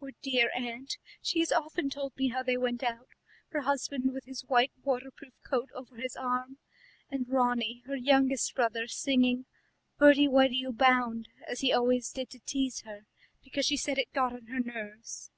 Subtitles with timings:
[0.00, 3.06] Poor dear aunt, she has often told me how they went out,
[3.50, 6.58] her husband with his white waterproof coat over his arm,
[7.08, 9.46] and Ronnie, her youngest brother, singing
[9.96, 13.06] 'Bertie, why do you bound?' as he always did to tease her,
[13.44, 15.30] because she said it got on her nerves.